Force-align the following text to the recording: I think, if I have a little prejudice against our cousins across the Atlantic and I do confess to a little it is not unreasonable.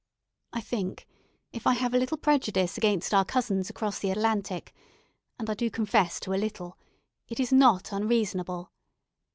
I 0.51 0.61
think, 0.61 1.05
if 1.53 1.67
I 1.67 1.75
have 1.75 1.93
a 1.93 1.97
little 1.99 2.17
prejudice 2.17 2.75
against 2.75 3.13
our 3.13 3.23
cousins 3.23 3.69
across 3.69 3.99
the 3.99 4.09
Atlantic 4.09 4.73
and 5.37 5.47
I 5.47 5.53
do 5.53 5.69
confess 5.69 6.19
to 6.21 6.33
a 6.33 6.41
little 6.41 6.75
it 7.29 7.39
is 7.39 7.53
not 7.53 7.91
unreasonable. 7.91 8.71